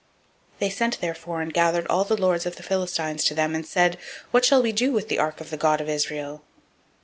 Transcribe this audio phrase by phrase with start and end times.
[0.53, 3.63] 005:008 They sent therefore and gathered all the lords of the Philistines to them, and
[3.63, 3.99] said,
[4.31, 6.41] What shall we do with the ark of the God of Israel?